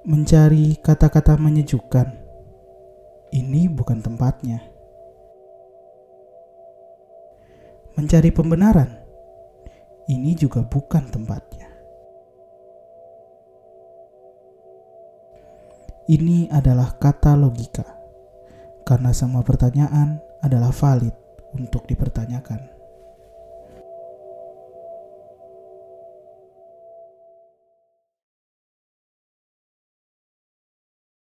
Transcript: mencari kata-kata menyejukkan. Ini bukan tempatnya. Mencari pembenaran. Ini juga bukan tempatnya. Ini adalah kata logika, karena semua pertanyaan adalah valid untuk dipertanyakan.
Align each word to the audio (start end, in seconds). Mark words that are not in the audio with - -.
mencari 0.00 0.80
kata-kata 0.80 1.36
menyejukkan. 1.36 2.08
Ini 3.30 3.68
bukan 3.68 4.00
tempatnya. 4.00 4.64
Mencari 8.00 8.32
pembenaran. 8.32 8.96
Ini 10.08 10.32
juga 10.34 10.64
bukan 10.64 11.04
tempatnya. 11.12 11.68
Ini 16.10 16.50
adalah 16.50 16.98
kata 16.98 17.38
logika, 17.38 17.86
karena 18.82 19.14
semua 19.14 19.46
pertanyaan 19.46 20.18
adalah 20.42 20.74
valid 20.74 21.14
untuk 21.54 21.86
dipertanyakan. 21.86 22.79